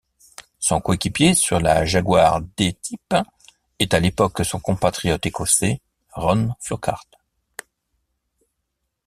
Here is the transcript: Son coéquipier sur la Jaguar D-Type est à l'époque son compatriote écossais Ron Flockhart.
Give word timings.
Son 0.57 0.81
coéquipier 0.81 1.35
sur 1.35 1.59
la 1.59 1.85
Jaguar 1.85 2.41
D-Type 2.57 3.13
est 3.77 3.93
à 3.93 3.99
l'époque 3.99 4.43
son 4.43 4.59
compatriote 4.59 5.27
écossais 5.27 5.79
Ron 6.13 6.55
Flockhart. 6.59 7.05